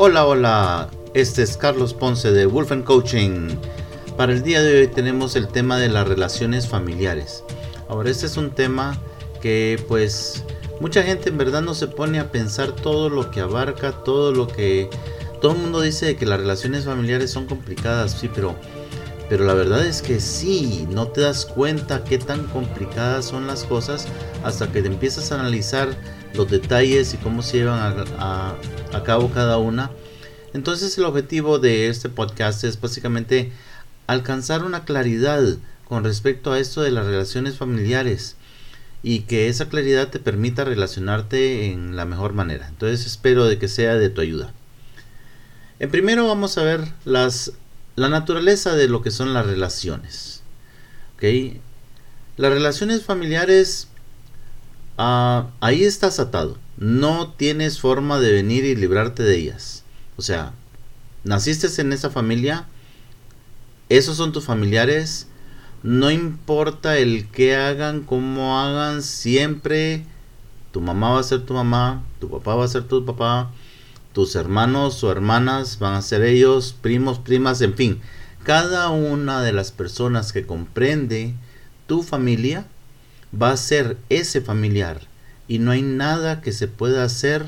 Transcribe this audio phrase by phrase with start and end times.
[0.00, 3.48] Hola, hola, este es Carlos Ponce de Wolfen Coaching.
[4.16, 7.42] Para el día de hoy tenemos el tema de las relaciones familiares.
[7.88, 8.96] Ahora, este es un tema
[9.42, 10.44] que pues
[10.80, 14.46] mucha gente en verdad no se pone a pensar todo lo que abarca, todo lo
[14.46, 14.88] que...
[15.40, 18.54] Todo el mundo dice que las relaciones familiares son complicadas, sí, pero,
[19.28, 23.64] pero la verdad es que sí, no te das cuenta qué tan complicadas son las
[23.64, 24.06] cosas
[24.44, 25.88] hasta que te empiezas a analizar
[26.38, 28.54] los detalles y cómo se llevan a,
[29.04, 29.90] cabo cada una.
[30.54, 33.52] Entonces el objetivo de este podcast es básicamente
[34.06, 35.42] alcanzar una claridad
[35.84, 38.36] con respecto a esto de las relaciones familiares
[39.02, 42.68] y que esa claridad te permita relacionarte en la mejor manera.
[42.68, 44.52] Entonces espero de que sea de tu ayuda.
[45.80, 47.52] En primero vamos a ver las,
[47.96, 50.42] la naturaleza de lo que son las relaciones.
[51.16, 51.60] ¿Okay?
[52.36, 53.88] Las relaciones familiares
[55.00, 56.58] Ah, ahí estás atado.
[56.76, 59.84] No tienes forma de venir y librarte de ellas.
[60.16, 60.52] O sea,
[61.22, 62.66] naciste en esa familia,
[63.88, 65.28] esos son tus familiares,
[65.84, 70.04] no importa el que hagan, cómo hagan, siempre
[70.72, 73.52] tu mamá va a ser tu mamá, tu papá va a ser tu papá,
[74.12, 78.00] tus hermanos o hermanas van a ser ellos, primos, primas, en fin.
[78.42, 81.34] Cada una de las personas que comprende
[81.86, 82.66] tu familia
[83.32, 85.02] va a ser ese familiar.
[85.46, 87.46] Y no hay nada que se pueda hacer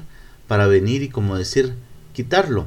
[0.48, 1.75] para venir y como decir
[2.12, 2.67] quitarlo.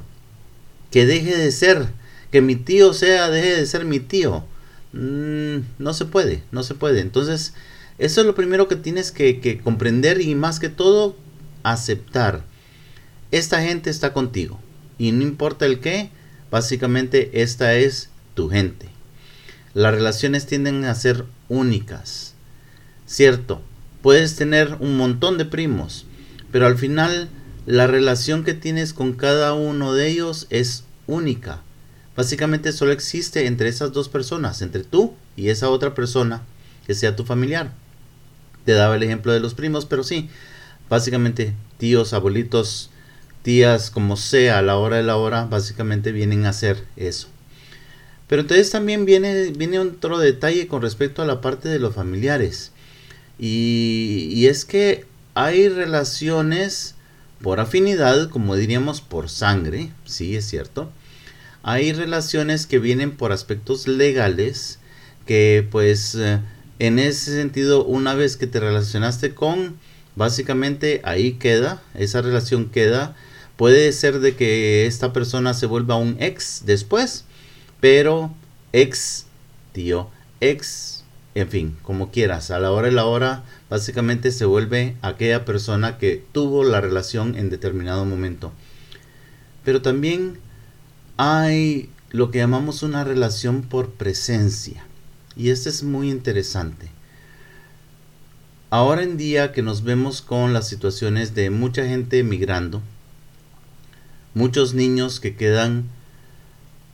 [0.92, 1.88] Que deje de ser
[2.31, 4.45] que mi tío sea deje de ser mi tío.
[4.94, 7.02] Mm, no se puede no se puede.
[7.02, 7.53] Entonces
[7.97, 11.16] eso es lo primero que tienes que, que comprender y más que todo
[11.64, 12.44] aceptar.
[13.31, 14.59] Esta gente está contigo.
[14.98, 16.09] Y no importa el qué
[16.52, 18.88] básicamente esta es tu gente.
[19.73, 22.33] Las relaciones tienden a ser únicas
[23.14, 23.61] Cierto,
[24.02, 26.08] puedes tener un montón de primos,
[26.52, 27.30] pero al final
[27.67, 31.61] la relación que tienes con cada uno de ellos es única.
[32.17, 36.42] Básicamente solo existe entre esas dos personas, entre tú y esa otra persona
[36.88, 37.71] que sea tu familiar.
[38.65, 40.32] Te daba el ejemplo de los primos, pero sí,
[40.89, 42.89] básicamente tíos, abuelitos,
[43.43, 47.27] tías, como sea, a la hora de la hora, básicamente vienen a hacer eso.
[48.27, 52.73] Pero entonces también viene, viene otro detalle con respecto a la parte de los familiares.
[53.39, 56.95] Y, es que hay relaciones
[57.42, 60.92] por afinidad, como diríamos por sangre, sí es cierto.
[61.64, 64.80] Hay relaciones que vienen por aspectos legales,
[65.26, 66.39] que pues eh,
[66.80, 69.77] en ese sentido una vez que te relacionaste con,
[70.15, 73.15] básicamente ahí queda, esa relación queda.
[73.58, 77.26] Puede ser de que esta persona se vuelva un ex después,
[77.80, 78.33] pero
[78.73, 79.26] ex
[79.73, 80.10] tío,
[80.42, 80.92] ex
[81.36, 85.98] en fin, como quieras, a la hora de la hora básicamente se vuelve aquella persona
[85.98, 88.52] que tuvo la relación en determinado momento.
[89.64, 90.38] Pero también
[91.17, 94.86] hay lo que llamamos una relación por presencia.
[95.36, 96.89] Y esto es muy interesante.
[98.70, 102.82] Ahora en día que nos vemos con las situaciones de mucha gente emigrando,
[104.36, 105.86] muchos niños que quedan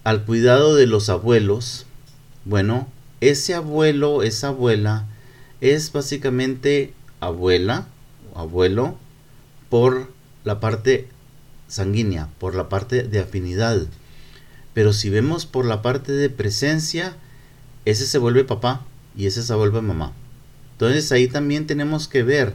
[0.04, 1.86] al cuidado de los abuelos,
[2.46, 2.88] bueno,
[3.22, 5.08] ese abuelo, esa abuela,
[5.62, 7.88] es básicamente abuela
[8.36, 8.98] abuelo
[9.70, 10.12] por
[10.44, 11.08] la parte
[11.68, 13.86] sanguínea, por la parte de afinidad.
[14.74, 17.16] Pero si vemos por la parte de presencia,
[17.86, 18.86] ese se vuelve papá
[19.16, 20.14] y ese se vuelve mamá.
[20.74, 22.54] Entonces ahí también tenemos que ver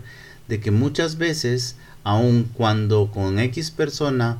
[0.49, 4.39] de que muchas veces, aun cuando con X persona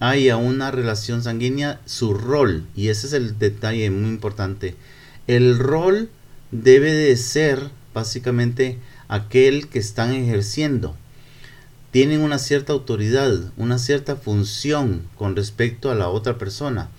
[0.00, 4.76] haya una relación sanguínea, su rol, y ese es el detalle muy importante,
[5.26, 6.10] el rol
[6.50, 10.96] debe de ser básicamente aquel que están ejerciendo.
[11.90, 16.90] Tienen una cierta autoridad, una cierta función con respecto a la otra persona.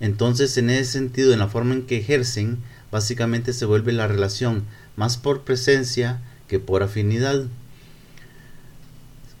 [0.00, 2.58] Entonces, en ese sentido, en la forma en que ejercen,
[2.90, 4.64] básicamente se vuelve la relación
[4.96, 7.44] más por presencia que por afinidad.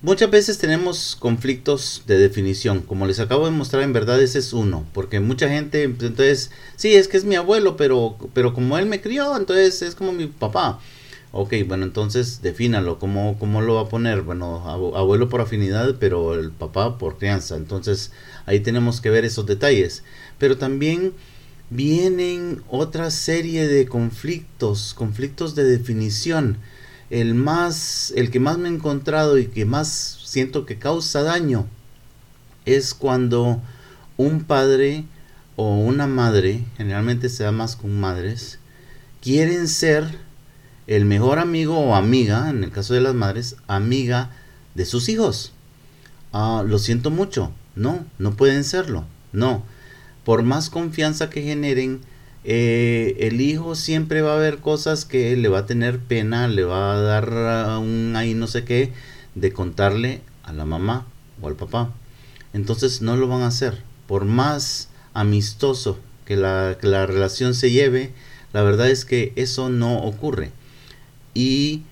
[0.02, 4.52] Muchas veces tenemos conflictos de definición, como les acabo de mostrar, en verdad ese es
[4.52, 8.76] uno, porque mucha gente, pues, entonces, sí, es que es mi abuelo, pero, pero como
[8.78, 10.80] él me crió, entonces es como mi papá.
[11.30, 14.22] Ok, bueno, entonces defínalo, ¿cómo, cómo lo va a poner?
[14.22, 18.10] Bueno, abuelo por afinidad, pero el papá por crianza, entonces
[18.44, 20.02] ahí tenemos que ver esos detalles.
[20.36, 21.12] Pero también
[21.70, 26.58] vienen otra serie de conflictos, conflictos de definición
[27.12, 31.66] el más, el que más me he encontrado y que más siento que causa daño
[32.64, 33.60] es cuando
[34.16, 35.04] un padre
[35.56, 38.58] o una madre, generalmente se da más con madres,
[39.20, 40.08] quieren ser
[40.86, 44.30] el mejor amigo o amiga, en el caso de las madres, amiga
[44.74, 45.52] de sus hijos.
[46.32, 49.04] Ah, lo siento mucho, No, no pueden serlo.
[49.32, 49.64] No.
[50.24, 52.00] Por más confianza que generen,
[52.44, 56.64] eh, el hijo siempre va a ver cosas que le va a tener pena, le
[56.64, 58.92] va a dar un ahí no sé qué
[59.34, 61.06] de contarle a la mamá
[61.40, 61.92] o al papá.
[62.52, 63.82] Entonces no lo van a hacer.
[64.06, 66.74] Por más amistoso que la
[67.06, 68.12] relación se lleve,
[68.52, 70.50] la verdad es que eso no ocurre.
[71.34, 71.82] Y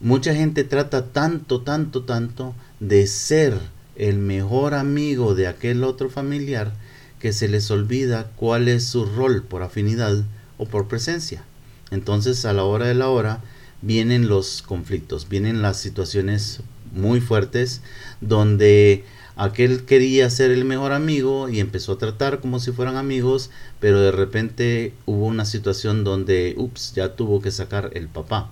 [0.00, 3.58] mucha gente trata tanto, tanto, tanto de ser
[3.96, 6.72] el mejor amigo de aquel otro familiar
[7.20, 10.24] que se les olvida cuál es su rol por afinidad
[10.58, 11.44] o por presencia.
[11.90, 13.40] Entonces a la hora de la hora
[13.82, 16.60] vienen los conflictos, vienen las situaciones
[16.92, 17.82] muy fuertes
[18.20, 19.04] donde
[19.36, 24.00] aquel quería ser el mejor amigo y empezó a tratar como si fueran amigos, pero
[24.00, 28.50] de repente hubo una situación donde, ups, ya tuvo que sacar el papá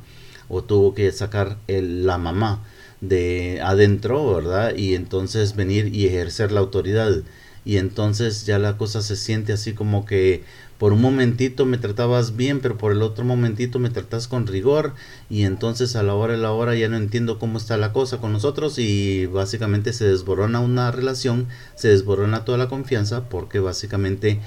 [0.48, 2.62] o tuvo que sacar el, la mamá
[3.00, 4.76] de adentro, ¿verdad?
[4.76, 7.22] Y entonces venir y ejercer la autoridad
[7.64, 10.44] y entonces ya la cosa se siente así como que
[10.78, 14.92] por un momentito me tratabas bien, pero por el otro momentito me tratas con rigor
[15.30, 18.18] y entonces a la hora de la hora ya no entiendo cómo está la cosa
[18.18, 24.40] con nosotros y básicamente se desborona una relación, se desborona toda la confianza porque básicamente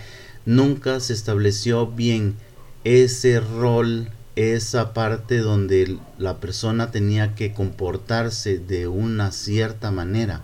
[0.45, 2.35] nunca se estableció bien
[2.83, 10.43] ese rol, esa parte donde la persona tenía que comportarse de una cierta manera.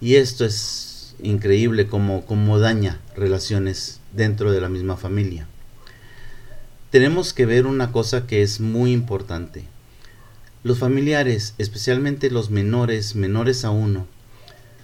[0.00, 0.91] Y esto es
[1.22, 5.46] increíble como, como daña relaciones dentro de la misma familia.
[6.90, 9.64] Tenemos que ver una cosa que es muy importante.
[10.62, 14.06] Los familiares, especialmente los menores, menores a uno,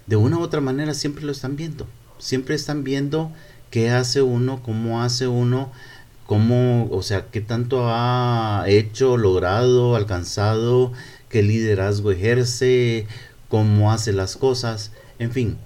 [0.07, 1.87] de una u otra manera siempre lo están viendo.
[2.19, 3.31] Siempre están viendo
[3.71, 5.71] qué hace uno, cómo hace uno,
[6.27, 10.93] cómo, o sea, qué tanto ha hecho, logrado, alcanzado,
[11.29, 13.07] qué liderazgo ejerce,
[13.49, 15.59] cómo hace las cosas, en fin,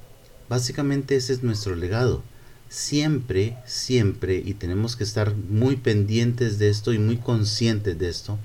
[0.49, 2.23] Básicamente ese es nuestro legado.
[2.69, 8.39] Siempre, siempre, y tenemos que estar muy pendientes de esto y muy conscientes de esto,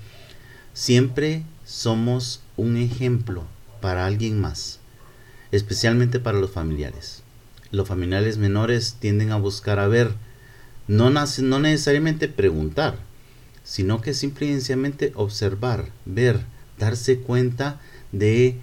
[0.74, 3.44] siempre somos un ejemplo
[3.80, 4.80] para alguien más,
[5.50, 7.22] especialmente para los familiares.
[7.70, 10.14] Los familiares menores tienden a buscar a ver,
[10.86, 12.98] no, no necesariamente preguntar,
[13.64, 16.40] sino que simplemente observar, ver,
[16.78, 17.80] darse cuenta
[18.12, 18.56] de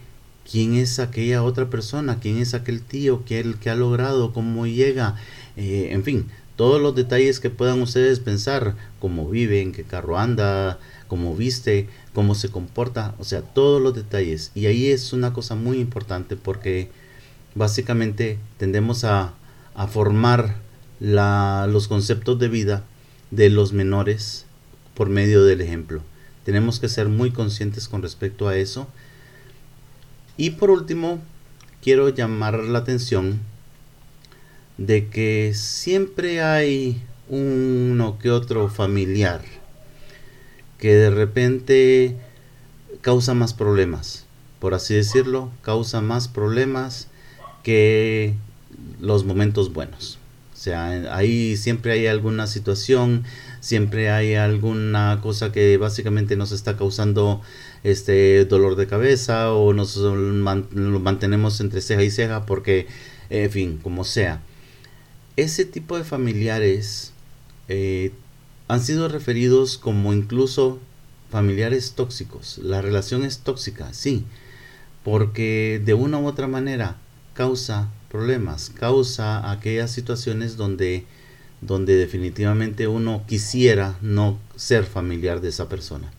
[0.50, 5.16] quién es aquella otra persona, quién es aquel tío, quién que ha logrado, cómo llega,
[5.58, 10.18] eh, en fin, todos los detalles que puedan ustedes pensar, cómo vive, en qué carro
[10.18, 14.52] anda, cómo viste, cómo se comporta, o sea, todos los detalles.
[14.56, 16.90] Y ahí es una cosa muy importante porque
[17.56, 19.34] básicamente tendemos a,
[19.92, 20.56] formar
[21.02, 22.86] los conceptos de vida
[23.30, 24.46] de los menores
[24.94, 26.02] por medio del ejemplo.
[26.46, 28.88] Tenemos que ser muy conscientes con respecto a eso
[30.38, 31.20] y por último,
[31.82, 33.40] quiero llamar la atención
[34.78, 39.42] de que siempre hay uno que otro familiar
[40.78, 42.18] que de repente
[43.02, 44.26] causa más problemas,
[44.60, 47.08] por así decirlo, causa más problemas
[47.64, 48.34] que
[49.00, 50.20] los momentos buenos.
[50.54, 53.24] O sea, ahí siempre hay alguna situación,
[53.60, 57.42] siempre hay alguna cosa que básicamente nos está causando
[57.86, 62.88] este dolor de cabeza o nos mantenemos entre ceja y ceja porque,
[63.30, 64.42] en fin, como sea.
[65.38, 67.12] Ese tipo de familiares
[67.68, 68.12] eh,
[68.68, 70.80] han sido referidos como incluso
[71.30, 72.58] familiares tóxicos.
[72.58, 74.26] La relación es tóxica, sí,
[75.04, 76.98] porque de una u otra manera
[77.36, 81.06] causa problemas, causa aquellas situaciones donde,
[81.62, 86.12] donde definitivamente uno quisiera no ser familiar de esa persona.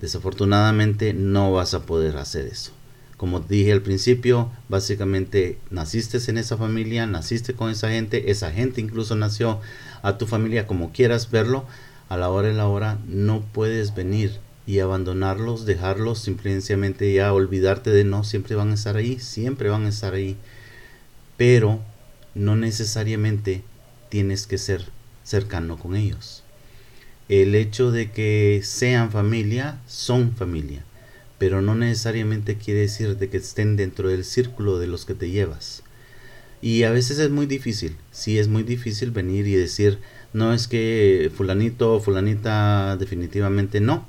[0.00, 2.72] Desafortunadamente no vas a poder hacer eso.
[3.18, 8.80] Como dije al principio, básicamente naciste en esa familia, naciste con esa gente, esa gente
[8.80, 9.60] incluso nació
[10.00, 11.66] a tu familia como quieras verlo,
[12.08, 17.90] a la hora y la hora no puedes venir y abandonarlos, dejarlos, simplemente ya olvidarte
[17.90, 20.38] de no, siempre van a estar ahí, siempre van a estar ahí,
[21.36, 21.78] pero
[22.34, 23.62] no necesariamente
[24.08, 24.86] tienes que ser
[25.24, 26.42] cercano con ellos
[27.30, 30.82] el hecho de que sean familia, son familia,
[31.38, 35.30] pero no necesariamente quiere decir de que estén dentro del círculo de los que te
[35.30, 35.84] llevas.
[36.60, 40.00] Y a veces es muy difícil, sí es muy difícil venir y decir,
[40.32, 44.08] no es que fulanito o fulanita definitivamente no.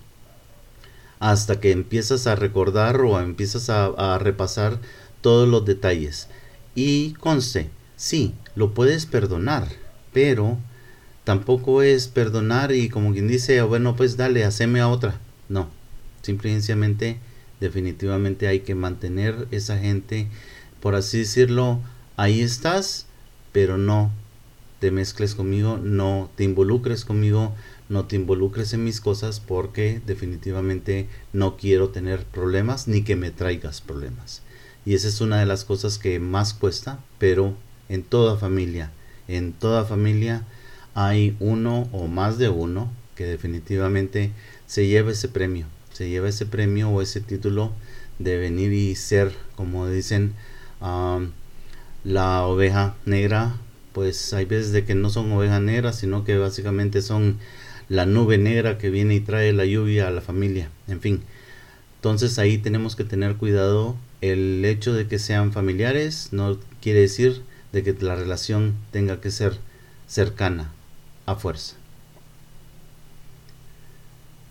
[1.19, 4.79] Hasta que empiezas a recordar o empiezas a, a repasar
[5.21, 6.27] todos los detalles.
[6.73, 9.67] Y conste, sí, lo puedes perdonar,
[10.11, 10.57] pero
[11.23, 15.19] tampoco es perdonar y como quien dice, bueno, pues dale, haceme a otra.
[15.49, 15.69] No,
[16.21, 17.19] simplemente
[17.59, 20.27] definitivamente hay que mantener esa gente,
[20.79, 21.79] por así decirlo,
[22.17, 23.05] ahí estás,
[23.51, 24.11] pero no
[24.79, 27.53] te mezcles conmigo, no te involucres conmigo,
[27.87, 33.29] no te involucres en mis cosas porque definitivamente no quiero tener problemas ni que me
[33.29, 34.41] traigas problemas.
[34.83, 37.53] Y esa es una de las cosas que más cuesta, pero
[37.89, 38.91] en toda familia,
[39.27, 40.47] en toda familia
[40.93, 44.31] hay uno o más de uno que definitivamente
[44.65, 47.71] se lleva ese premio, se lleva ese premio o ese título
[48.19, 50.33] de venir y ser, como dicen,
[52.03, 53.55] la oveja negra,
[53.93, 57.37] pues hay veces de que no son ovejas negras, sino que básicamente son
[57.89, 61.21] la nube negra que viene y trae la lluvia a la familia, en fin.
[61.95, 63.95] Entonces ahí tenemos que tener cuidado.
[64.21, 67.43] El hecho de que sean familiares no quiere decir
[67.73, 69.57] de que la relación tenga que ser
[70.07, 70.71] cercana
[71.35, 71.75] fuerza.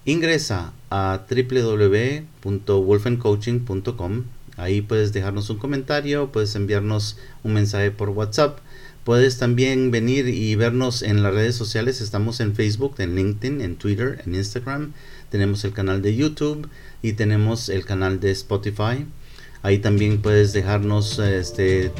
[0.04, 4.24] Ingresa a www.wolfencoaching.com.
[4.56, 8.58] Ahí puedes dejarnos un comentario, puedes enviarnos un mensaje por WhatsApp.
[9.04, 12.00] Puedes también venir y vernos en las redes sociales.
[12.00, 14.92] Estamos en Facebook, en LinkedIn, en Twitter, en Instagram.
[15.30, 16.68] Tenemos el canal de YouTube
[17.02, 19.06] y tenemos el canal de Spotify.
[19.62, 21.92] Ahí también puedes dejarnos este,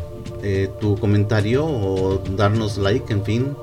[0.43, 3.57] eh, tu comentario o darnos like, en fin.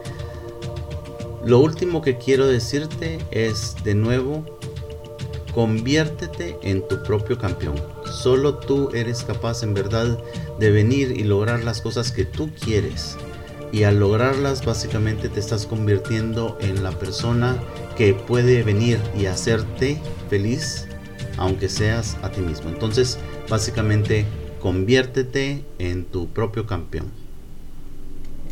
[1.47, 4.43] Lo último que quiero decirte es de nuevo,
[5.53, 7.75] conviértete en tu propio campeón.
[8.03, 10.21] Solo tú eres capaz en verdad
[10.59, 13.15] de venir y lograr las cosas que tú quieres.
[13.71, 17.55] Y al lograrlas básicamente te estás convirtiendo en la persona
[17.95, 20.89] que puede venir y hacerte feliz
[21.37, 22.67] aunque seas a ti mismo.
[22.67, 24.25] Entonces básicamente
[24.59, 27.09] conviértete en tu propio campeón.